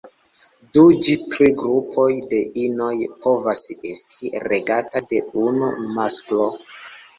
[0.77, 2.95] Du ĝi tri grupoj de inoj
[3.27, 3.63] povas
[3.93, 6.53] esti regata de unu masklo.